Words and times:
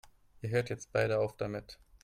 Ihr 0.41 0.49
hört 0.49 0.71
jetzt 0.71 0.91
beide 0.93 1.19
auf 1.19 1.37
damit! 1.37 1.77